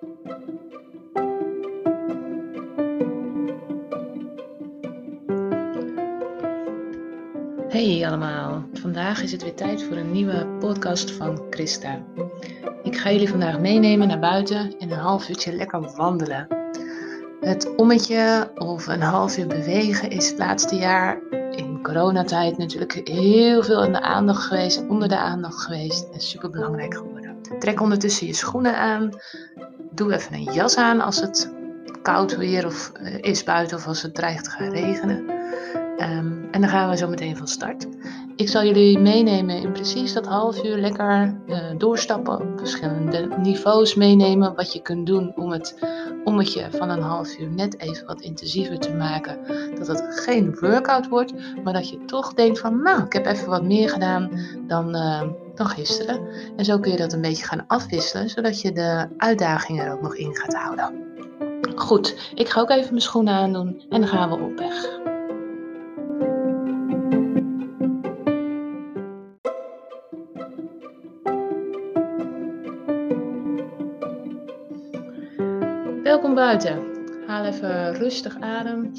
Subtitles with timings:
[0.00, 0.08] Hey
[8.06, 12.02] allemaal, vandaag is het weer tijd voor een nieuwe podcast van Christa.
[12.82, 16.46] Ik ga jullie vandaag meenemen naar buiten en een half uurtje lekker wandelen.
[17.40, 23.62] Het ommetje of een half uur bewegen is het laatste jaar in coronatijd natuurlijk heel
[23.62, 27.36] veel in de aandacht geweest, onder de aandacht geweest en super belangrijk geworden.
[27.58, 29.10] Trek ondertussen je schoenen aan,
[30.00, 31.52] doe even een jas aan als het
[32.02, 35.30] koud weer of, uh, is buiten of als het dreigt te gaan regenen.
[35.98, 37.86] Um, en dan gaan we zo meteen van start.
[38.36, 43.94] Ik zal jullie meenemen in precies dat half uur lekker uh, doorstappen op verschillende niveaus
[43.94, 44.54] meenemen.
[44.54, 45.78] Wat je kunt doen om het
[46.24, 49.38] ommetje van een half uur net even wat intensiever te maken.
[49.78, 51.32] Dat het geen workout wordt,
[51.64, 54.30] maar dat je toch denkt van nou, ik heb even wat meer gedaan
[54.66, 55.22] dan, uh,
[55.66, 56.20] gisteren.
[56.56, 60.02] En zo kun je dat een beetje gaan afwisselen, zodat je de uitdaging er ook
[60.02, 61.08] nog in gaat houden.
[61.74, 64.98] Goed, ik ga ook even mijn schoenen aandoen en dan gaan we op weg.
[76.02, 76.84] Welkom buiten.
[77.26, 78.92] Haal even rustig adem.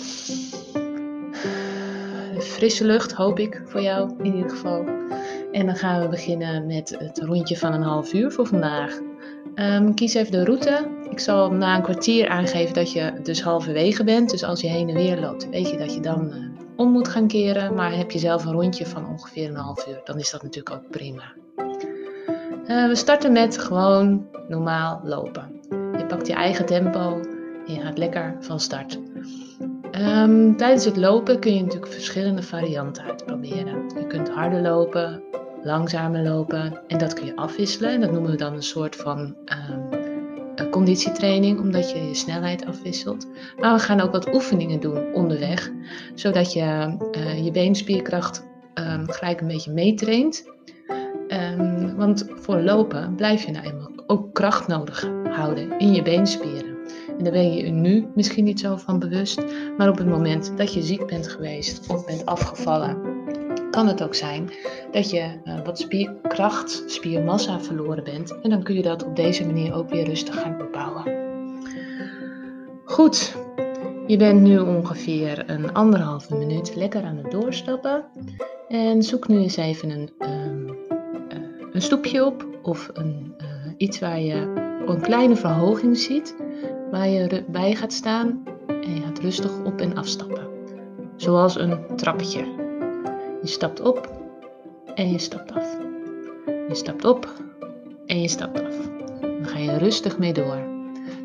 [2.40, 4.86] Frisse lucht hoop ik voor jou in ieder geval.
[5.52, 9.00] En dan gaan we beginnen met het rondje van een half uur voor vandaag.
[9.56, 10.88] Um, kies even de route.
[11.10, 14.30] Ik zal na een kwartier aangeven dat je dus halverwege bent.
[14.30, 16.36] Dus als je heen en weer loopt, weet je dat je dan uh,
[16.76, 17.74] om moet gaan keren.
[17.74, 20.76] Maar heb je zelf een rondje van ongeveer een half uur, dan is dat natuurlijk
[20.76, 21.24] ook prima.
[22.68, 25.52] Uh, we starten met gewoon normaal lopen.
[25.98, 27.20] Je pakt je eigen tempo
[27.68, 29.00] en je gaat lekker van start.
[30.02, 33.92] Um, tijdens het lopen kun je natuurlijk verschillende varianten uitproberen.
[34.00, 35.22] Je kunt harder lopen,
[35.64, 37.92] langzamer lopen en dat kun je afwisselen.
[37.92, 39.36] En dat noemen we dan een soort van
[39.70, 43.28] um, conditietraining, omdat je je snelheid afwisselt.
[43.60, 45.72] Maar we gaan ook wat oefeningen doen onderweg,
[46.16, 50.50] zodat je uh, je beenspierkracht um, gelijk een beetje meetraint.
[51.28, 56.70] Um, want voor lopen blijf je nou eenmaal ook kracht nodig houden in je beenspieren.
[57.18, 59.42] En daar ben je je nu misschien niet zo van bewust,
[59.78, 63.21] maar op het moment dat je ziek bent geweest of bent afgevallen,
[63.72, 64.50] kan het ook zijn
[64.92, 68.42] dat je uh, wat spierkracht, spiermassa verloren bent.
[68.42, 71.20] En dan kun je dat op deze manier ook weer rustig gaan opbouwen.
[72.86, 73.36] Goed,
[74.08, 78.04] je bent nu ongeveer een anderhalve minuut lekker aan het doorstappen.
[78.68, 81.38] En zoek nu eens even een, um, uh,
[81.72, 86.36] een stoepje op of een, uh, iets waar je een kleine verhoging ziet,
[86.92, 90.48] waar je bij gaat staan en je gaat rustig op en afstappen.
[91.16, 92.61] Zoals een trappetje.
[93.42, 94.12] Je stapt op
[94.96, 95.78] en je stapt af.
[96.46, 97.34] Je stapt op
[98.06, 98.76] en je stapt af.
[99.22, 100.58] Dan ga je rustig mee door.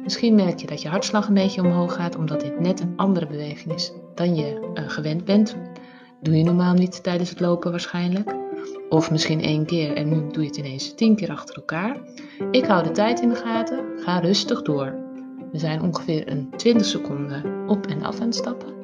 [0.03, 3.27] Misschien merk je dat je hartslag een beetje omhoog gaat, omdat dit net een andere
[3.27, 5.57] beweging is dan je uh, gewend bent.
[6.21, 8.35] Doe je normaal niet tijdens het lopen waarschijnlijk.
[8.89, 11.97] Of misschien één keer en nu doe je het ineens tien keer achter elkaar.
[12.51, 13.85] Ik hou de tijd in de gaten.
[13.97, 14.95] Ga rustig door.
[15.53, 18.75] We zijn ongeveer een 20 seconden op en af aan het stappen.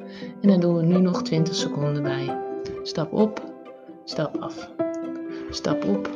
[0.41, 2.51] En dan doen we nu nog 20 seconden bij.
[2.83, 3.41] Stap op,
[4.05, 4.69] stap af.
[5.51, 6.09] Stap op,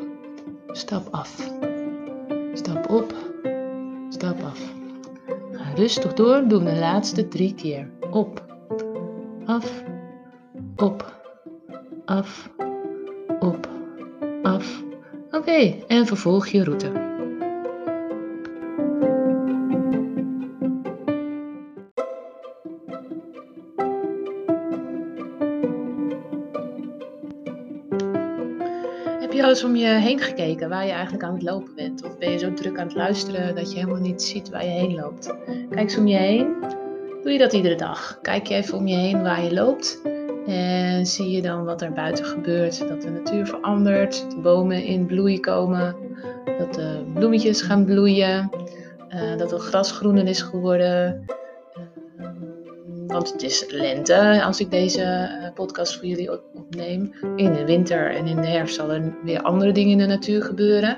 [0.71, 1.29] stap af.
[2.53, 3.13] Stap op,
[4.09, 4.59] stap af.
[5.51, 6.41] Ga rustig door.
[6.49, 7.85] Doe de laatste drie keer.
[8.11, 8.43] Op,
[9.45, 9.83] af,
[10.75, 11.13] op,
[12.05, 12.49] af,
[13.39, 13.69] op,
[14.43, 14.83] af.
[15.31, 17.06] Oké, en vervolg je route.
[29.57, 32.03] Eens om je heen gekeken waar je eigenlijk aan het lopen bent?
[32.03, 34.69] Of ben je zo druk aan het luisteren dat je helemaal niet ziet waar je
[34.69, 35.33] heen loopt?
[35.45, 36.55] Kijk eens om je heen.
[37.23, 38.19] Doe je dat iedere dag?
[38.21, 40.01] Kijk je even om je heen waar je loopt
[40.45, 42.87] en zie je dan wat er buiten gebeurt.
[42.87, 45.95] Dat de natuur verandert, de bomen in bloei komen,
[46.57, 48.49] dat de bloemetjes gaan bloeien,
[49.09, 51.25] uh, dat het gras groener is geworden.
[52.19, 52.27] Uh,
[53.07, 56.31] want het is lente als ik deze podcast voor jullie
[56.67, 57.13] opneem.
[57.35, 60.43] In de winter en in de herfst zal er weer andere dingen in de natuur
[60.43, 60.97] gebeuren.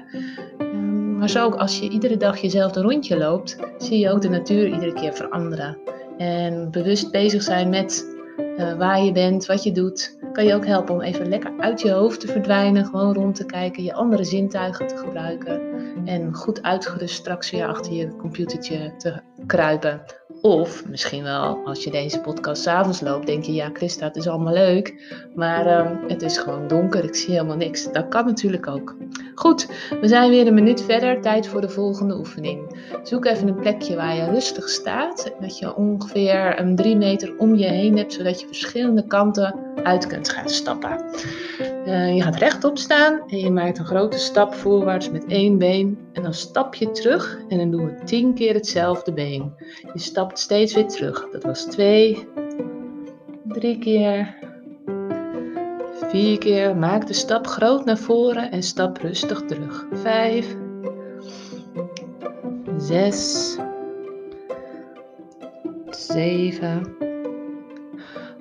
[0.62, 4.21] Um, maar zo ook als je iedere dag jezelf een rondje loopt, zie je ook
[4.21, 5.77] de natuur iedere keer veranderen.
[6.18, 8.18] En bewust bezig zijn met
[8.57, 11.81] uh, waar je bent, wat je doet, kan je ook helpen om even lekker uit
[11.81, 15.62] je hoofd te verdwijnen, gewoon rond te kijken, je andere zintuigen te gebruiken
[16.06, 20.01] en goed uitgerust straks weer achter je computertje te kruipen.
[20.41, 24.27] Of misschien wel, als je deze podcast s'avonds loopt, denk je, ja Christa, het is
[24.27, 27.91] allemaal leuk, maar uh, het is gewoon donker, ik zie helemaal niks.
[27.91, 28.95] Dat kan natuurlijk ook.
[29.36, 29.68] Goed,
[30.01, 31.21] we zijn weer een minuut verder.
[31.21, 32.80] Tijd voor de volgende oefening.
[33.03, 35.31] Zoek even een plekje waar je rustig staat.
[35.39, 40.07] Dat je ongeveer een drie meter om je heen hebt, zodat je verschillende kanten uit
[40.07, 41.03] kunt gaan stappen.
[41.89, 45.97] Uh, je gaat rechtop staan en je maakt een grote stap voorwaarts met één been.
[46.13, 49.53] En dan stap je terug en dan doen we tien keer hetzelfde been.
[49.94, 51.30] Je stapt steeds weer terug.
[51.31, 52.27] Dat was twee,
[53.47, 54.38] drie keer,
[56.09, 59.85] Vier keer maak de stap groot naar voren en stap rustig terug.
[59.92, 60.56] Vijf,
[62.77, 63.57] zes,
[65.89, 67.08] zeven.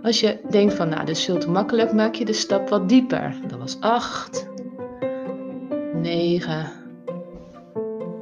[0.03, 2.89] Als je denkt van nou, dit is veel te makkelijk, maak je de stap wat
[2.89, 3.37] dieper.
[3.47, 4.49] Dat was acht,
[5.95, 6.79] negen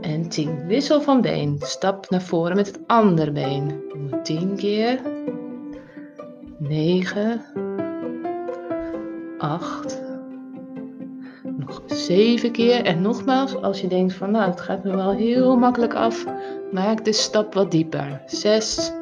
[0.01, 0.67] en tien.
[0.67, 1.57] Wissel van been.
[1.61, 3.83] Stap naar voren met het andere been.
[4.23, 5.01] Tien keer.
[6.59, 7.45] Negen
[9.39, 10.03] 8.
[11.43, 12.85] Nog 7 keer.
[12.85, 16.25] En nogmaals, als je denkt van nou, het gaat me wel heel makkelijk af,
[16.73, 18.23] maak de stap wat dieper.
[18.27, 18.93] 6,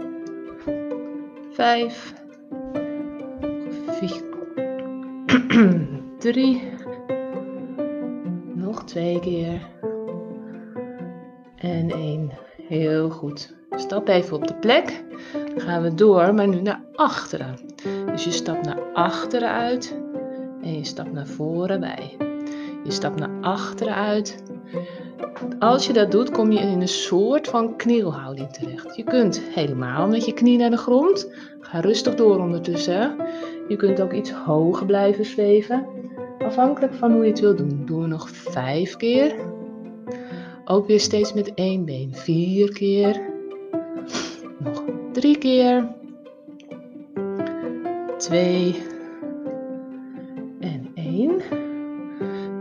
[1.51, 2.24] 5,
[6.19, 6.63] 3,
[8.55, 9.61] nog 2 keer.
[11.57, 12.31] En 1.
[12.69, 13.55] Heel goed.
[13.71, 15.05] Stap even op de plek.
[15.33, 17.59] Dan gaan we door, maar nu naar achteren.
[18.07, 19.97] Dus je stapt naar achteren uit
[20.63, 22.17] en je stapt naar voren bij.
[22.85, 24.43] Je stapt naar achteren uit.
[25.59, 28.97] Als je dat doet, kom je in een soort van knielhouding terecht.
[28.97, 31.31] Je kunt helemaal met je knie naar de grond.
[31.61, 33.17] Ga rustig door ondertussen.
[33.69, 35.87] Je kunt ook iets hoger blijven zweven.
[36.39, 37.83] Afhankelijk van hoe je het wil doen.
[37.87, 39.35] Doen we nog vijf keer.
[40.65, 42.15] Ook weer steeds met één been.
[42.15, 43.21] Vier keer.
[44.59, 44.83] Nog
[45.13, 45.95] drie keer.
[48.19, 48.83] Twee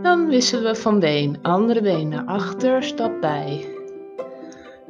[0.04, 1.38] Dan wisselen we van been.
[1.42, 3.66] Andere been naar achter, stap bij.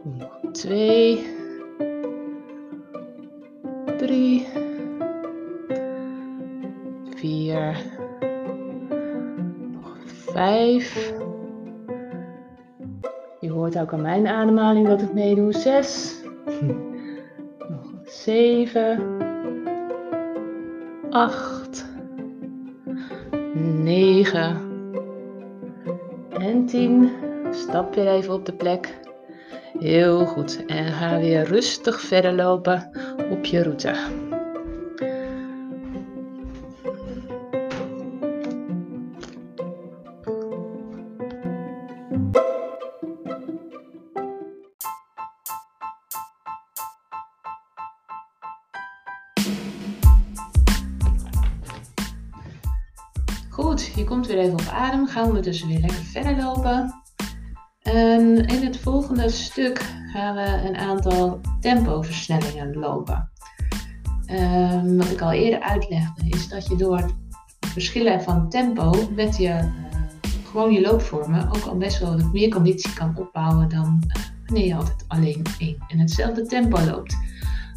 [0.02, 1.26] Nog twee.
[3.96, 4.46] Drie.
[10.34, 11.12] Vijf.
[13.40, 15.52] Je hoort ook aan mijn ademhaling dat ik meedoe.
[15.52, 16.14] Zes.
[17.58, 19.18] Nog zeven.
[21.10, 21.86] Acht.
[23.82, 24.56] Negen
[26.30, 27.10] en 10.
[27.50, 28.98] Stap weer even op de plek.
[29.78, 30.64] Heel goed.
[30.66, 32.90] En ga weer rustig verder lopen
[33.30, 33.92] op je route.
[55.14, 56.94] Gaan we dus weer lekker verder lopen.
[57.82, 63.30] Um, in het volgende stuk gaan we een aantal tempoversnellingen lopen.
[64.30, 67.10] Um, wat ik al eerder uitlegde is dat je door
[67.60, 69.64] verschillen van tempo met je, uh,
[70.50, 74.74] gewoon je loopvormen ook al best wel meer conditie kan opbouwen dan uh, wanneer je
[74.74, 75.46] altijd alleen
[75.88, 77.16] en hetzelfde tempo loopt.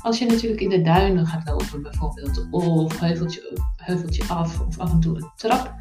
[0.02, 4.92] Als je natuurlijk in de duinen gaat lopen bijvoorbeeld, of heuveltje, heuveltje af of af
[4.92, 5.76] en toe een trap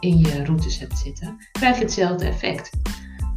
[0.00, 2.70] in je routes hebt zitten, krijg je hetzelfde effect.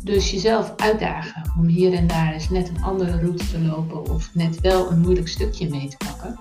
[0.04, 4.30] Dus jezelf uitdagen om hier en daar eens net een andere route te lopen of
[4.34, 6.40] net wel een moeilijk stukje mee te pakken,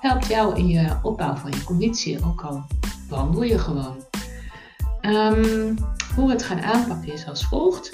[0.00, 2.64] helpt jou in je opbouw van je conditie, ook al
[3.08, 3.96] wandel je gewoon.
[5.02, 5.76] Um,
[6.14, 7.90] hoe we het gaan aanpakken is als volgt.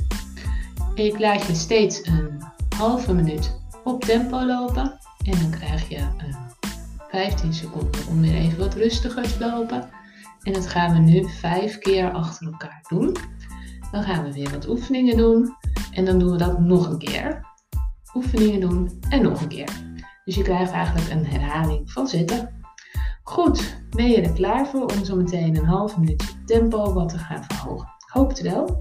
[0.95, 2.43] Ik laat je steeds een
[2.77, 4.99] halve minuut op tempo lopen.
[5.25, 6.37] En dan krijg je uh,
[7.09, 9.89] 15 seconden om weer even wat rustiger te lopen.
[10.43, 13.17] En dat gaan we nu 5 keer achter elkaar doen.
[13.91, 15.57] Dan gaan we weer wat oefeningen doen.
[15.93, 17.47] En dan doen we dat nog een keer.
[18.15, 19.71] Oefeningen doen en nog een keer.
[20.25, 22.63] Dus je krijgt eigenlijk een herhaling van zitten.
[23.23, 27.19] Goed, ben je er klaar voor om zo meteen een half minuutje tempo wat te
[27.19, 27.89] gaan verhogen?
[28.13, 28.77] Hoop het wel.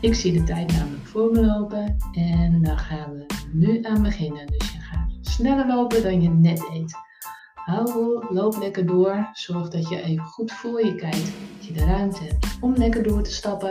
[0.00, 4.46] Ik zie de tijd namelijk voor me lopen en dan gaan we nu aan beginnen.
[4.46, 7.07] Dus je gaat sneller lopen dan je net deed.
[7.68, 9.30] Hou loop lekker door.
[9.32, 11.32] Zorg dat je even goed voor je kijkt.
[11.56, 13.70] Dat je de ruimte hebt om lekker door te stappen.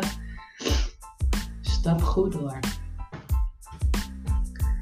[1.61, 2.59] Stap goed door.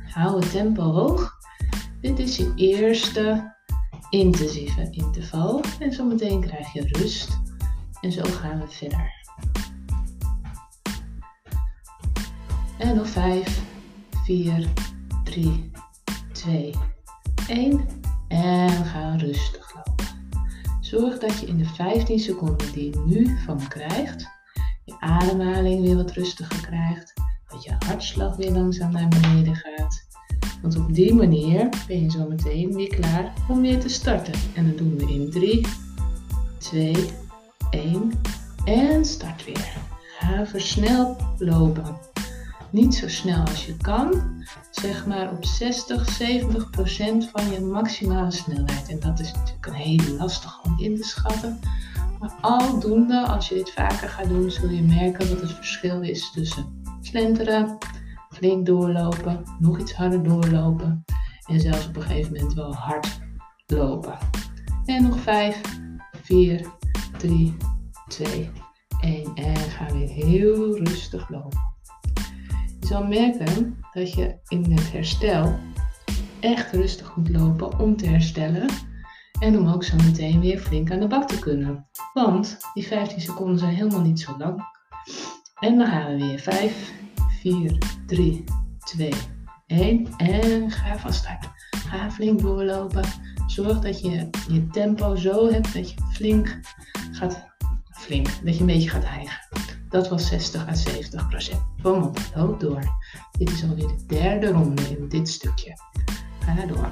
[0.10, 1.38] Hou het tempo hoog.
[2.02, 3.54] Dit is je eerste
[4.10, 5.64] intensieve interval.
[5.80, 7.40] En zometeen krijg je rust.
[8.02, 9.14] En zo gaan we verder.
[12.78, 13.62] En nog 5,
[14.24, 14.68] 4,
[15.24, 15.72] 3,
[16.32, 16.74] 2,
[17.48, 18.05] 1.
[18.44, 20.06] En ga rustig lopen.
[20.82, 24.30] Zorg dat je in de 15 seconden die je nu van me krijgt,
[24.84, 27.14] je ademhaling weer wat rustiger krijgt.
[27.48, 30.08] Dat je hartslag weer langzaam naar beneden gaat.
[30.62, 34.34] Want op die manier ben je zo meteen weer klaar om weer te starten.
[34.56, 35.66] En dat doen we in 3,
[36.58, 36.96] 2,
[37.70, 38.12] 1
[38.66, 39.78] en start weer.
[40.20, 42.15] Ga versneld lopen.
[42.76, 44.24] Niet zo snel als je kan,
[44.72, 48.90] zeg maar op 60, 70 procent van je maximale snelheid.
[48.90, 51.60] En dat is natuurlijk een hele lastig om in te schatten.
[52.20, 56.32] Maar aldoende, als je dit vaker gaat doen, zul je merken wat het verschil is
[56.32, 57.78] tussen slenteren,
[58.30, 61.04] flink doorlopen, nog iets harder doorlopen
[61.46, 63.20] en zelfs op een gegeven moment wel hard
[63.66, 64.18] lopen.
[64.86, 65.62] En nog 5,
[66.22, 66.72] 4,
[67.18, 67.58] 3,
[68.08, 68.52] 2,
[69.00, 71.75] 1 en ga weer heel rustig lopen.
[72.86, 75.60] Je zal merken dat je in het herstel
[76.40, 78.70] echt rustig moet lopen om te herstellen
[79.40, 81.88] en om ook zo meteen weer flink aan de bak te kunnen.
[82.14, 84.64] Want die 15 seconden zijn helemaal niet zo lang.
[85.60, 86.94] En dan gaan we weer 5,
[87.42, 88.44] 4, 3,
[88.80, 89.14] 2,
[89.68, 91.14] 1 en ga van.
[91.72, 93.04] Ga flink doorlopen.
[93.48, 96.60] Zorg dat je je tempo zo hebt dat je flink
[97.12, 97.46] gaat,
[97.92, 99.65] flink, dat je een beetje gaat hijgen.
[99.96, 101.62] Dat was 60 à 70 procent.
[101.84, 102.82] Op, loop door.
[103.38, 105.78] Dit is alweer de derde ronde in dit stukje.
[106.40, 106.90] Ga door.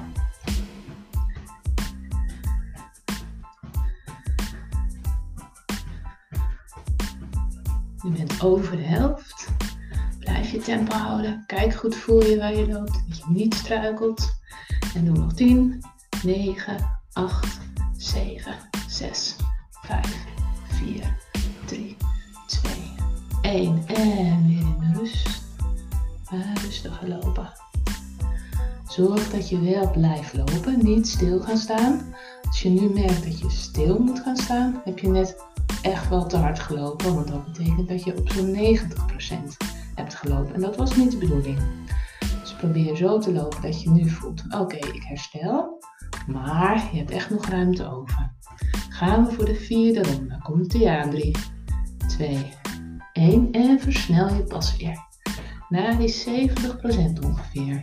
[8.02, 9.48] Je bent over de helft.
[10.18, 11.44] Blijf je tempo houden.
[11.46, 13.02] Kijk goed voor je waar je loopt.
[13.08, 14.32] Dat je niet struikelt.
[14.94, 15.84] En doe nog 10,
[16.22, 17.60] 9, 8,
[17.96, 18.54] 7,
[18.88, 19.36] 6,
[19.70, 20.26] 5,
[20.68, 21.16] 4,
[21.66, 21.96] 3,
[22.46, 22.83] 2,
[23.44, 23.82] 1.
[23.86, 25.42] En weer in rust.
[26.62, 27.52] Rustig lopen.
[28.88, 30.84] Zorg dat je wel blijft lopen.
[30.84, 32.14] Niet stil gaan staan.
[32.46, 35.44] Als je nu merkt dat je stil moet gaan staan, heb je net
[35.82, 37.14] echt wel te hard gelopen.
[37.14, 39.56] Want dat betekent dat je op zo'n 90%
[39.94, 40.54] hebt gelopen.
[40.54, 41.58] En dat was niet de bedoeling.
[42.40, 45.82] Dus probeer zo te lopen dat je nu voelt: oké, ik herstel.
[46.26, 48.32] Maar je hebt echt nog ruimte over.
[48.88, 50.38] Gaan we voor de vierde ronde.
[50.42, 51.10] Komt ie aan.
[51.10, 51.36] 3,
[52.06, 52.52] 2,
[53.14, 53.52] 1.
[53.52, 54.98] En versnel je pas weer.
[55.68, 57.82] Naar die 70% ongeveer.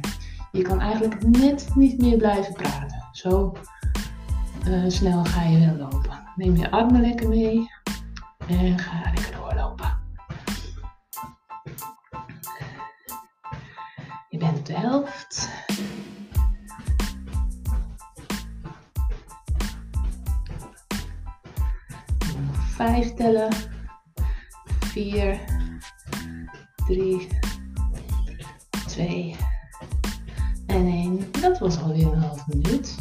[0.52, 3.08] Je kan eigenlijk net niet meer blijven praten.
[3.12, 3.54] Zo
[4.68, 6.24] uh, snel ga je wel lopen.
[6.36, 7.70] Neem je armen lekker mee.
[8.48, 10.00] En ga lekker doorlopen.
[14.30, 15.50] Je bent op de helft.
[22.46, 23.71] Nog vijf tellen.
[25.02, 25.40] Vier,
[26.88, 27.28] drie,
[28.88, 29.36] twee
[30.68, 31.20] en één.
[31.42, 32.96] Dat was alweer een half minuut.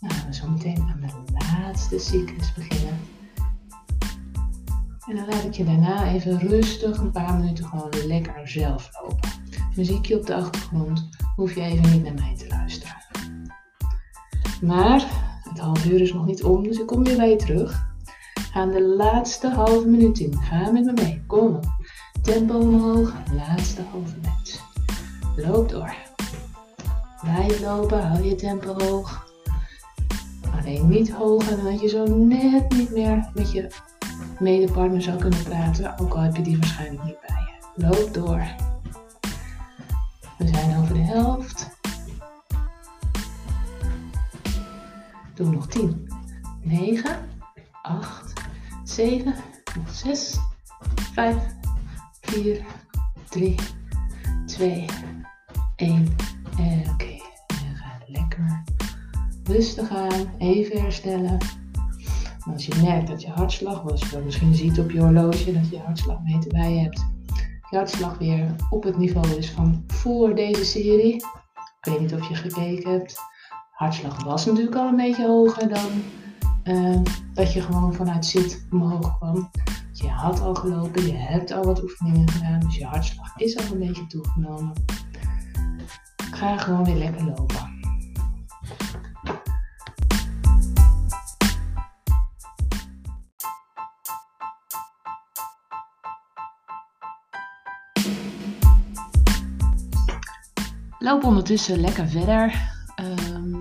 [0.00, 2.98] Nou, we zo meteen aan de laatste cyclus beginnen.
[5.08, 9.30] En dan laat ik je daarna even rustig een paar minuten gewoon lekker zelf lopen.
[9.76, 12.96] Muziekje op de achtergrond, hoef je even niet naar mij te luisteren.
[14.60, 15.06] Maar
[15.48, 17.85] het half uur is nog niet om, dus ik kom weer bij je terug.
[18.56, 20.36] Ga de laatste halve minuut in.
[20.42, 21.22] Ga met me mee.
[21.26, 21.64] Kom op.
[22.22, 23.12] Tempo omhoog.
[23.32, 24.60] Laatste halve minuut.
[25.36, 25.94] Loop door.
[27.20, 28.06] Blijf lopen.
[28.08, 29.26] Hou je tempo hoog.
[30.58, 33.70] Alleen niet hoger dan dat je zo net niet meer met je
[34.38, 37.86] medepartner zou kunnen praten, ook al heb je die waarschijnlijk niet bij je.
[37.86, 38.46] Loop door.
[40.38, 41.70] We zijn over de helft.
[45.34, 46.08] Doe nog 10,
[46.60, 47.16] 9,
[47.82, 48.35] 8,
[48.96, 49.34] 7,
[49.76, 50.38] nog 6,
[51.12, 51.36] 5,
[52.20, 52.64] 4,
[53.28, 53.54] 3,
[54.46, 54.84] 2,
[55.76, 56.16] 1.
[56.58, 57.22] En oké, okay.
[57.48, 58.62] en ga lekker
[59.44, 61.38] rustig aan, even herstellen
[62.52, 65.78] als je merkt dat je hartslag, als je misschien ziet op je horloge dat je
[65.78, 67.06] hartslagmeter bij je hebt,
[67.70, 71.14] je hartslag weer op het niveau is van voor deze serie.
[71.14, 73.18] Ik weet niet of je gekeken hebt.
[73.70, 76.02] Hartslag was natuurlijk al een beetje hoger dan
[76.68, 77.00] uh,
[77.34, 79.50] dat je gewoon vanuit zit omhoog kwam.
[79.92, 83.72] Je had al gelopen, je hebt al wat oefeningen gedaan, dus je hartslag is al
[83.72, 84.72] een beetje toegenomen.
[86.30, 87.74] Ga gewoon weer lekker lopen.
[100.98, 102.74] Loop ondertussen lekker verder.
[103.00, 103.55] Um,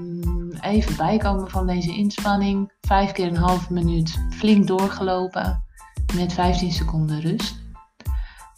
[0.66, 2.74] even bijkomen van deze inspanning.
[2.82, 5.64] Vijf keer een halve minuut flink doorgelopen
[6.16, 7.64] met 15 seconden rust.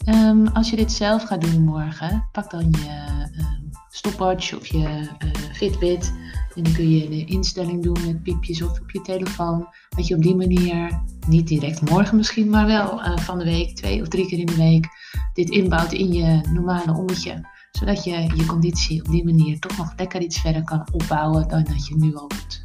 [0.06, 3.44] Um, als je dit zelf gaat doen morgen, pak dan je uh,
[3.90, 5.08] stopwatch of je
[5.52, 6.12] Fitbit.
[6.54, 9.68] En dan kun je de instelling doen met piepjes of op je telefoon.
[9.88, 14.00] Dat je op die manier, niet direct morgen misschien, maar wel van de week, twee
[14.00, 14.86] of drie keer in de week,
[15.32, 17.56] dit inbouwt in je normale ommetje.
[17.78, 21.64] Zodat je je conditie op die manier toch nog lekker iets verder kan opbouwen dan
[21.64, 22.62] dat je nu al doet.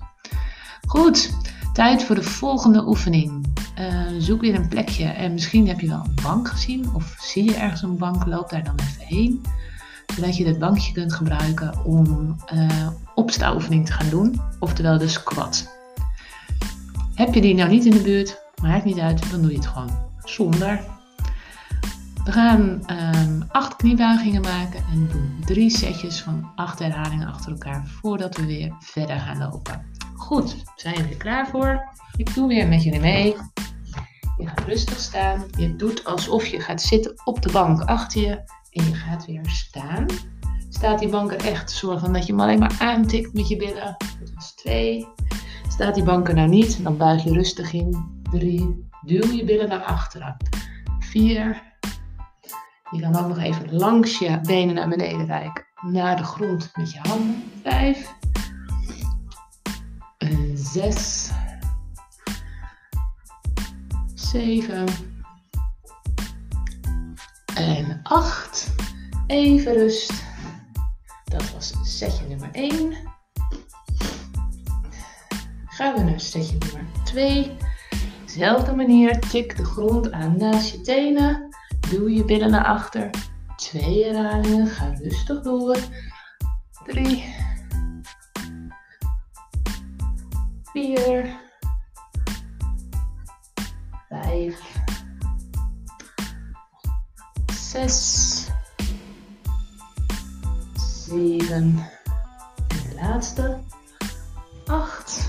[0.87, 1.35] Goed,
[1.73, 3.45] tijd voor de volgende oefening.
[3.79, 7.43] Uh, zoek weer een plekje en misschien heb je wel een bank gezien of zie
[7.43, 9.41] je ergens een bank, loop daar dan even heen.
[10.15, 15.71] Zodat je dit bankje kunt gebruiken om uh, opstaoefening te gaan doen, oftewel de squat.
[17.15, 19.67] Heb je die nou niet in de buurt, maakt niet uit, dan doe je het
[19.67, 19.91] gewoon
[20.23, 20.92] zonder.
[22.23, 22.83] We gaan
[23.15, 28.45] um, acht kniebuigingen maken en doen drie setjes van acht herhalingen achter elkaar voordat we
[28.45, 29.85] weer verder gaan lopen.
[30.15, 31.93] Goed, zijn we er klaar voor?
[32.15, 33.35] Ik doe weer met jullie mee.
[34.37, 35.43] Je gaat rustig staan.
[35.57, 38.41] Je doet alsof je gaat zitten op de bank achter je.
[38.71, 40.05] En je gaat weer staan.
[40.69, 41.71] Staat die bank er echt?
[41.71, 43.95] Zorg dan dat je hem alleen maar aantikt met je billen.
[44.19, 45.07] Dat was twee.
[45.69, 46.83] Staat die bank er nou niet?
[46.83, 48.21] Dan buig je rustig in.
[48.31, 48.87] Drie.
[49.01, 50.37] Duw je billen naar achteren.
[50.99, 51.72] Vier.
[52.93, 55.65] Je kan ook nog even langs je benen naar beneden wijken.
[55.81, 57.43] Naar de grond met je handen.
[57.63, 58.13] Vijf.
[60.53, 61.31] Zes.
[64.13, 64.85] 7
[67.55, 68.75] en 8.
[69.27, 70.23] Even rust.
[71.23, 72.93] Dat was setje nummer 1.
[75.65, 77.57] Gaan we naar setje nummer 2.
[78.25, 81.52] Zelfde manier, tik de grond aan naast je tenen.
[81.89, 83.09] Duw je billen naar achter.
[83.55, 85.77] Twee herhalingen, ga rustig door.
[86.85, 87.23] 3.
[90.63, 91.41] 4
[94.21, 94.81] vijf,
[97.53, 98.47] zes,
[100.75, 101.75] zeven en
[102.67, 103.59] de laatste,
[104.65, 105.27] acht.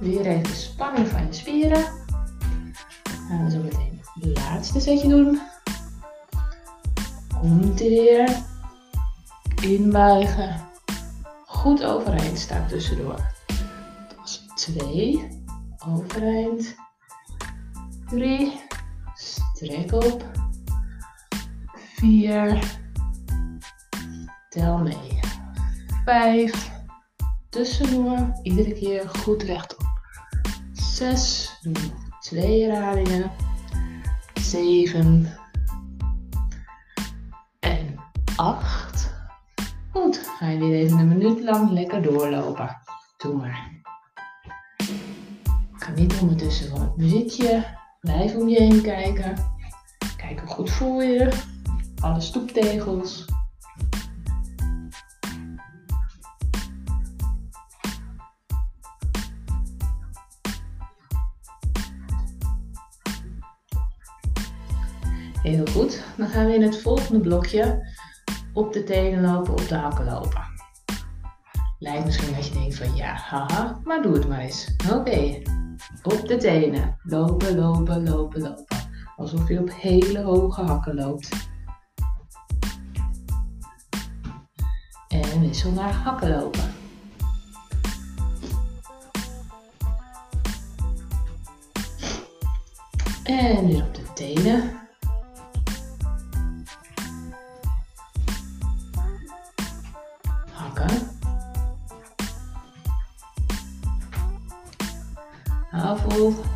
[0.00, 1.84] Weer even spanning van je spieren.
[3.28, 5.40] Gaan we zo meteen het laatste setje doen.
[7.74, 8.36] Weer.
[9.62, 10.60] Inbuigen.
[11.46, 13.20] Goed overeind staan tussendoor.
[14.16, 15.28] Was twee.
[15.88, 16.74] Overeind.
[18.06, 18.52] 3,
[19.14, 20.24] strek op,
[21.96, 22.78] 4,
[24.48, 25.20] tel mee,
[26.04, 26.70] 5,
[27.48, 29.82] tussendoor, iedere keer goed rechtop,
[30.72, 33.30] 6, doe nog 2 herhalingen,
[34.40, 35.45] 7 en
[38.36, 39.14] 8.
[39.90, 42.76] Goed, ga je weer even een minuut lang lekker doorlopen.
[43.16, 43.80] Doe maar.
[45.72, 47.64] Ga niet ondertussen van het muziekje
[48.00, 49.34] Blijf om je heen kijken.
[50.16, 51.32] Kijk hoe goed voel je.
[52.00, 53.24] Alle stoeptegels.
[65.42, 66.04] Heel goed.
[66.16, 67.94] Dan gaan we in het volgende blokje
[68.56, 70.44] op de tenen lopen, op de hakken lopen.
[71.78, 74.76] Lijkt misschien dat je denkt van ja, haha, maar doe het maar eens.
[74.92, 75.42] Oké,
[76.02, 76.96] op de tenen.
[77.02, 78.76] Lopen, lopen, lopen, lopen.
[79.16, 81.28] Alsof je op hele hoge hakken loopt.
[85.08, 86.74] En wissel naar hakken lopen.
[93.24, 94.85] En weer op de tenen.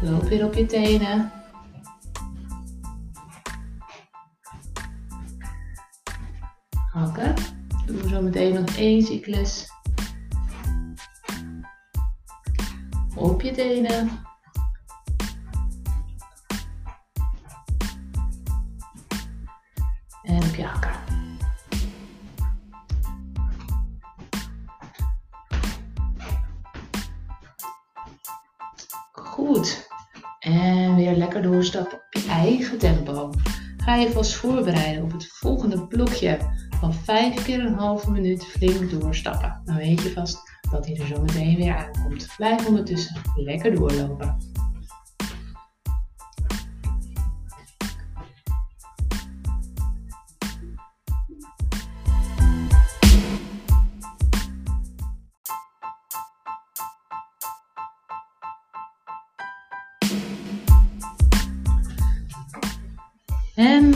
[0.02, 1.32] Loop weer op je tenen.
[6.92, 7.34] Hakken.
[7.86, 9.68] Doen we zo meteen nog één cyclus.
[13.14, 14.10] Op je tenen.
[33.90, 36.38] Ga je vast voorbereiden op het volgende blokje
[36.80, 39.60] van 5 keer een halve minuut flink doorstappen.
[39.64, 40.38] Dan weet je vast
[40.70, 42.28] dat hij er zo meteen weer aankomt.
[42.36, 44.36] Blijf ondertussen lekker doorlopen.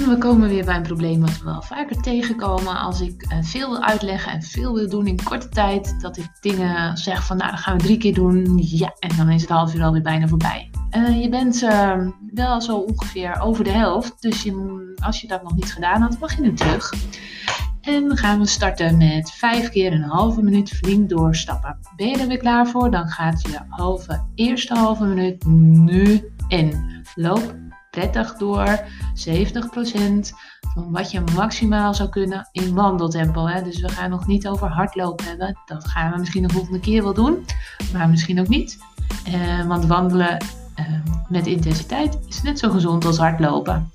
[0.04, 2.76] We komen weer bij een probleem wat we wel vaker tegenkomen.
[2.78, 6.28] Als ik eh, veel wil uitleggen en veel wil doen in korte tijd, dat ik
[6.40, 8.58] dingen zeg van nou, dan gaan we drie keer doen.
[8.62, 10.70] Ja, en dan is het half uur alweer bijna voorbij.
[10.96, 15.42] Uh, je bent uh, wel zo ongeveer over de helft, dus je, als je dat
[15.42, 16.92] nog niet gedaan had, mag je nu terug.
[17.80, 21.78] En gaan we starten met vijf keer een halve minuut flink doorstappen.
[21.96, 22.90] Ben je er weer klaar voor?
[22.90, 27.02] Dan gaat je halve, eerste halve minuut nu in.
[27.14, 27.54] Loop
[27.94, 28.80] prettig door,
[29.14, 30.34] 70%
[30.74, 33.46] van wat je maximaal zou kunnen in wandeltempo.
[33.46, 33.62] Hè?
[33.62, 35.58] Dus we gaan nog niet over hardlopen hebben.
[35.66, 37.44] Dat gaan we misschien de volgende keer wel doen,
[37.92, 38.78] maar misschien ook niet.
[39.24, 40.44] Eh, want wandelen
[40.78, 40.86] uh,
[41.28, 43.90] met intensiteit is net zo gezond als hardlopen.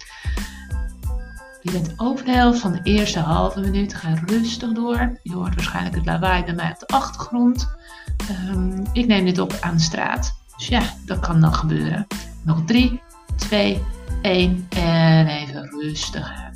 [1.62, 3.94] Je bent over de helft van de eerste halve minuut.
[3.94, 5.20] Ga rustig door.
[5.24, 7.70] Je hoort waarschijnlijk het lawaai bij mij op de achtergrond.
[8.50, 10.38] Um, ik neem dit op aan de straat.
[10.58, 12.08] Dus ja, dat kan dan gebeuren.
[12.44, 13.02] Nog 3,
[13.40, 13.82] 2,
[14.22, 16.48] 1 en even rustig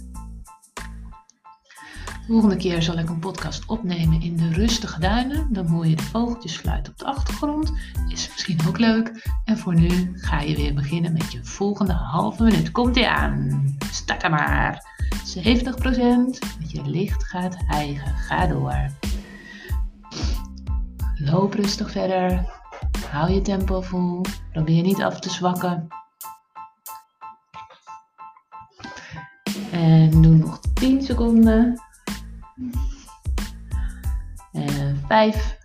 [2.06, 5.54] De volgende keer zal ik een podcast opnemen in de rustige duinen.
[5.54, 7.74] Dan hoor je de vogeltjes fluiten op de achtergrond.
[8.08, 9.30] Is misschien ook leuk.
[9.46, 12.72] En voor nu ga je weer beginnen met je volgende halve minuut.
[12.72, 13.66] Komt ie aan.
[13.92, 14.92] Start er maar.
[15.38, 15.40] 70%
[16.60, 18.16] met je licht gaat hijgen.
[18.16, 18.92] Ga door.
[21.16, 22.46] Loop rustig verder.
[23.10, 24.22] Hou je tempo vol.
[24.52, 25.88] Probeer niet af te zwakken.
[29.74, 31.82] En doe nog 10 seconden.
[34.52, 35.58] En 5,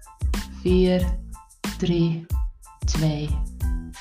[0.63, 1.19] 4,
[1.79, 2.27] 3,
[2.85, 3.29] 2,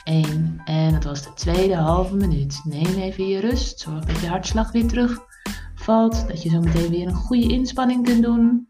[0.04, 0.62] 1.
[0.66, 2.62] En dat was de tweede halve minuut.
[2.64, 3.80] Neem even je rust.
[3.80, 6.28] Zorg dat je hartslag weer terugvalt.
[6.28, 8.68] Dat je zo meteen weer een goede inspanning kunt doen.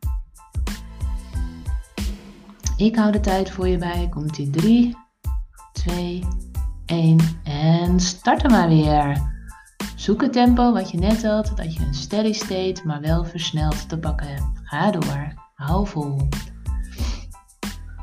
[2.78, 4.08] Ik hou de tijd voor je bij.
[4.10, 4.96] Komt die 3,
[5.74, 6.24] 2,
[6.86, 9.36] 1 en start er maar weer.
[9.98, 13.90] Zoek het tempo wat je net had, dat je een steady state, maar wel versneld
[13.90, 14.44] te pakken hebt.
[14.64, 15.34] Ga door.
[15.56, 16.18] Hou vol.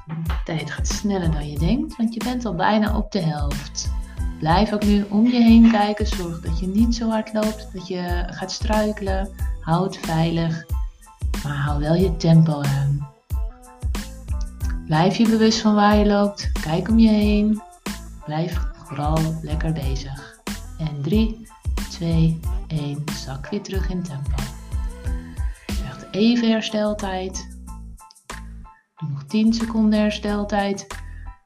[0.06, 3.90] De tijd gaat sneller dan je denkt, want je bent al bijna op de helft.
[4.38, 6.06] Blijf ook nu om je heen kijken.
[6.06, 9.28] Zorg dat je niet zo hard loopt, dat je gaat struikelen.
[9.60, 10.64] Houd veilig,
[11.44, 13.08] maar hou wel je tempo aan.
[14.86, 16.52] Blijf je bewust van waar je loopt.
[16.60, 17.62] Kijk om je heen.
[18.24, 20.40] Blijf vooral lekker bezig.
[20.78, 21.48] En 3,
[21.94, 23.04] 2, 1.
[23.12, 24.42] Zak weer terug in tempo.
[25.66, 27.58] Echt even hersteltijd.
[29.08, 30.86] Nog 10 seconden hersteltijd.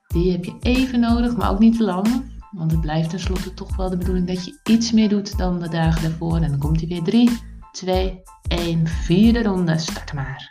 [0.06, 2.32] Die heb je even nodig, maar ook niet te lang.
[2.50, 5.68] Want het blijft tenslotte toch wel de bedoeling dat je iets meer doet dan de
[5.68, 6.36] dagen daarvoor.
[6.36, 7.30] En dan komt hij weer 3,
[7.72, 8.86] 2, 1.
[8.86, 9.78] Vierde ronde.
[9.78, 10.50] Start maar.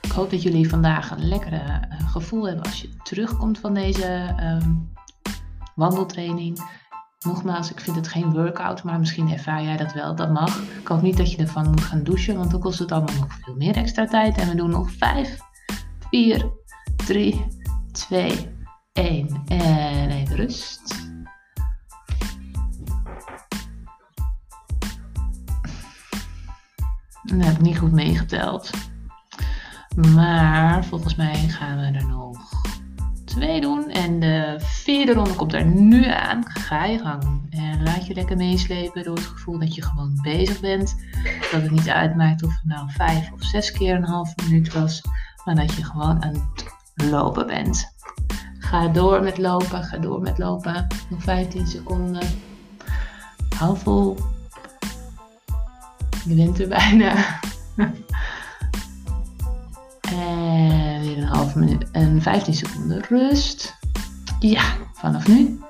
[0.00, 4.36] Ik hoop dat jullie vandaag een lekkere uh, gevoel hebben als je terugkomt van deze
[4.40, 4.66] uh,
[5.74, 6.58] wandeltraining.
[7.24, 10.14] Nogmaals, ik vind het geen workout, maar misschien ervaar jij dat wel.
[10.14, 10.62] Dat mag.
[10.80, 13.38] Ik hoop niet dat je ervan moet gaan douchen, want dan kost het allemaal nog
[13.42, 14.36] veel meer extra tijd.
[14.36, 15.38] En we doen nog 5,
[16.10, 16.50] 4,
[16.96, 17.46] 3,
[17.92, 18.48] 2,
[18.92, 19.42] 1.
[19.46, 21.10] En even rust.
[27.22, 28.70] Dat heb ik niet goed meegeteld.
[30.14, 32.51] Maar volgens mij gaan we er nog
[33.34, 33.90] twee doen.
[33.90, 36.42] En de vierde ronde komt er nu aan.
[36.48, 37.46] Ga je gang.
[37.50, 40.96] En laat je lekker meeslepen door het gevoel dat je gewoon bezig bent.
[41.52, 45.00] Dat het niet uitmaakt of het nou vijf of zes keer een half minuut was.
[45.44, 47.94] Maar dat je gewoon aan het lopen bent.
[48.58, 49.84] Ga door met lopen.
[49.84, 50.86] Ga door met lopen.
[51.10, 52.28] Nog 15 seconden.
[53.56, 54.16] Hou vol.
[56.24, 57.40] Je bent er bijna.
[61.54, 63.78] minuut en 15 seconden rust.
[64.38, 64.62] Ja,
[64.92, 65.60] vanaf nu.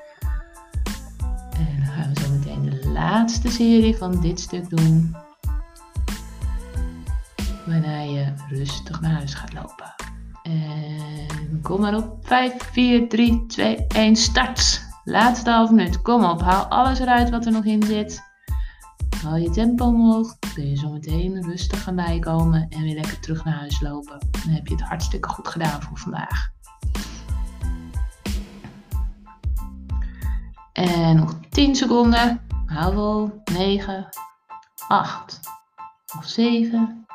[1.52, 5.16] En dan gaan we zo meteen de laatste serie van dit stuk doen.
[7.66, 9.94] Waarna je rustig naar huis gaat lopen.
[10.42, 12.16] En kom maar op.
[12.22, 14.82] 5, 4, 3, 2, 1, start.
[15.04, 16.02] Laatste half minuut.
[16.02, 18.22] Kom op, haal alles eruit wat er nog in zit.
[19.22, 20.36] Haal je tempo omhoog.
[20.54, 24.18] Kun je zo meteen rustig gaan bijkomen en weer lekker terug naar huis lopen.
[24.30, 26.50] Dan heb je het hartstikke goed gedaan voor vandaag.
[30.72, 32.40] En nog 10 seconden.
[32.66, 33.42] Hou vol.
[33.52, 34.08] 9,
[34.88, 35.40] 8,
[36.14, 37.06] nog 7,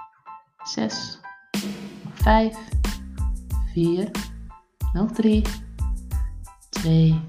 [0.64, 1.20] 6,
[2.04, 2.58] nog 5,
[3.74, 4.12] 4,
[4.94, 5.44] nog 3,
[6.70, 7.22] 2,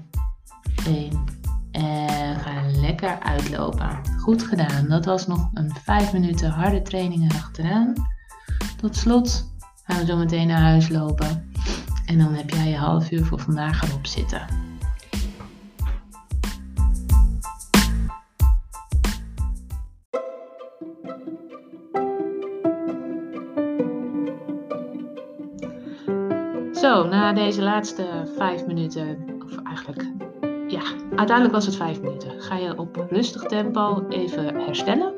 [0.85, 1.38] 1.
[1.71, 2.51] Eh, en ga
[2.81, 3.99] lekker uitlopen.
[4.17, 4.87] Goed gedaan.
[4.87, 7.93] Dat was nog een 5 minuten harde training achteraan.
[8.77, 9.51] Tot slot
[9.83, 11.51] gaan we zo meteen naar huis lopen.
[12.05, 14.47] En dan heb jij je half uur voor vandaag erop zitten.
[26.73, 29.28] Zo, na deze laatste 5 minuten
[31.19, 35.13] uiteindelijk was het vijf minuten, ga je op rustig tempo even herstellen.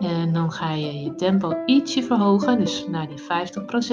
[0.00, 3.20] En dan ga je je tempo ietsje verhogen, dus naar die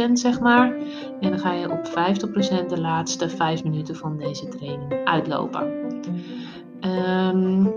[0.10, 0.76] 50% zeg maar.
[1.20, 5.72] En dan ga je op 50% de laatste 5 minuten van deze training uitlopen.
[6.82, 7.74] Um,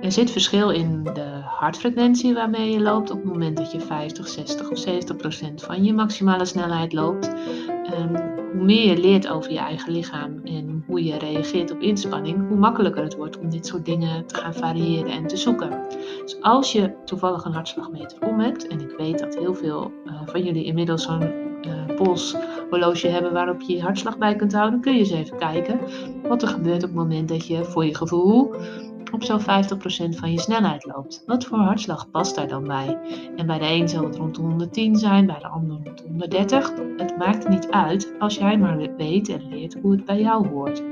[0.00, 4.28] er zit verschil in de hartfrequentie waarmee je loopt op het moment dat je 50,
[4.28, 7.30] 60 of 70 procent van je maximale snelheid loopt.
[7.98, 12.48] Um, hoe meer je leert over je eigen lichaam en hoe je reageert op inspanning,
[12.48, 15.70] hoe makkelijker het wordt om dit soort dingen te gaan variëren en te zoeken.
[16.22, 20.12] Dus als je toevallig een hartslagmeter om hebt, en ik weet dat heel veel uh,
[20.24, 24.92] van jullie inmiddels zo'n uh, polshorloge hebben waarop je je hartslag bij kunt houden, kun
[24.92, 25.80] je eens even kijken
[26.28, 28.54] wat er gebeurt op het moment dat je voor je gevoel
[29.12, 29.44] op zo'n 50%
[30.16, 31.22] van je snelheid loopt.
[31.26, 32.98] Wat voor hartslag past daar dan bij?
[33.36, 36.04] En bij de een zal het rond de 110 zijn, bij de ander rond de
[36.04, 36.72] 130.
[36.96, 40.82] Het maakt niet uit als jij maar weet en leert hoe het bij jou hoort.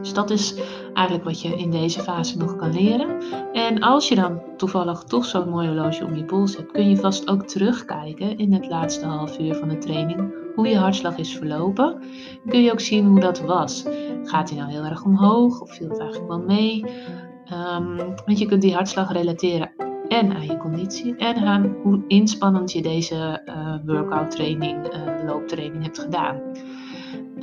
[0.00, 0.54] Dus dat is
[0.94, 3.22] eigenlijk wat je in deze fase nog kan leren.
[3.52, 6.96] En als je dan toevallig toch zo'n mooi horloge om je pols hebt, kun je
[6.96, 11.36] vast ook terugkijken in het laatste half uur van de training hoe je hartslag is
[11.36, 12.02] verlopen.
[12.48, 13.84] kun je ook zien hoe dat was.
[14.24, 16.84] Gaat hij nou heel erg omhoog of viel het eigenlijk wel mee?
[17.52, 19.70] Um, want je kunt die hartslag relateren
[20.08, 25.82] en aan je conditie en aan hoe inspannend je deze uh, workout training, uh, looptraining
[25.82, 26.40] hebt gedaan.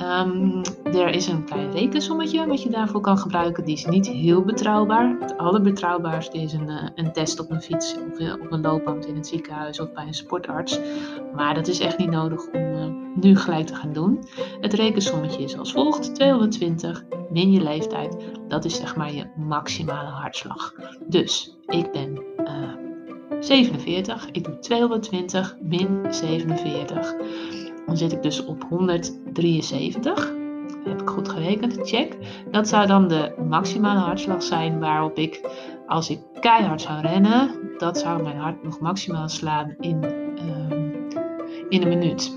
[0.02, 3.64] Um, er is een klein rekensommetje wat je daarvoor kan gebruiken.
[3.64, 5.16] Die is niet heel betrouwbaar.
[5.20, 9.14] Het allerbetrouwbaarste is een, uh, een test op een fiets of op een loopband in
[9.14, 10.80] het ziekenhuis of bij een sportarts.
[11.34, 12.84] Maar dat is echt niet nodig om uh,
[13.14, 14.24] nu gelijk te gaan doen.
[14.60, 18.16] Het rekensommetje is als volgt: 220 min je leeftijd.
[18.48, 20.74] Dat is zeg maar je maximale hartslag.
[21.06, 22.88] Dus ik ben uh, eh,
[23.40, 24.28] 47.
[24.30, 27.14] Ik doe 220 min 47.
[27.88, 30.34] Dan zit ik dus op 173.
[30.84, 31.78] Heb ik goed gerekend?
[31.88, 32.16] Check.
[32.50, 35.40] Dat zou dan de maximale hartslag zijn waarop ik,
[35.86, 40.78] als ik keihard zou rennen, dat zou mijn hart nog maximaal slaan in, uh,
[41.68, 42.36] in een minuut.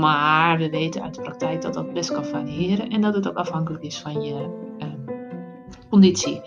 [0.00, 3.36] Maar we weten uit de praktijk dat dat best kan variëren en dat het ook
[3.36, 5.14] afhankelijk is van je uh,
[5.90, 6.40] conditie.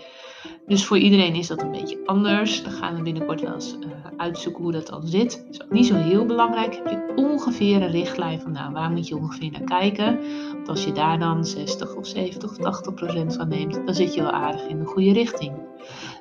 [0.66, 2.62] Dus voor iedereen is dat een beetje anders.
[2.62, 5.44] Dan gaan we binnenkort wel eens uh, uitzoeken hoe dat dan zit.
[5.46, 6.74] Dat is ook niet zo heel belangrijk.
[6.74, 10.18] Heb je ongeveer een richtlijn van nou, waar moet je ongeveer naar kijken.
[10.52, 14.14] Want als je daar dan 60 of 70 of 80 procent van neemt, dan zit
[14.14, 15.52] je wel aardig in de goede richting.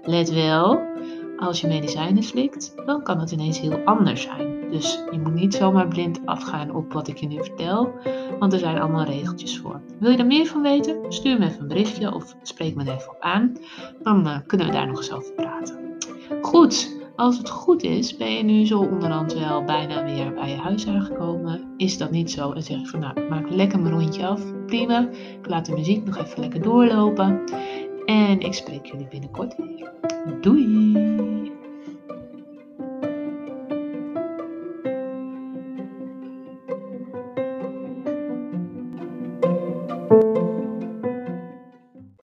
[0.03, 0.81] Let wel,
[1.37, 4.54] als je medicijnen slikt, dan kan het ineens heel anders zijn.
[4.75, 7.93] Dus je moet niet zomaar blind afgaan op wat ik je nu vertel,
[8.39, 9.81] want er zijn allemaal regeltjes voor.
[9.99, 11.13] Wil je er meer van weten?
[11.13, 13.57] Stuur me even een berichtje of spreek me er even op aan.
[14.03, 15.97] Dan uh, kunnen we daar nog eens over praten.
[16.41, 20.55] Goed, als het goed is, ben je nu zo onderhand wel bijna weer bij je
[20.55, 21.73] huis aangekomen.
[21.77, 22.51] Is dat niet zo?
[22.51, 24.41] En zeg ik van nou, maak lekker mijn rondje af.
[24.65, 25.09] Prima.
[25.41, 27.43] Ik laat de muziek nog even lekker doorlopen.
[28.05, 29.91] En ik spreek jullie binnenkort weer.
[30.41, 31.24] Doei!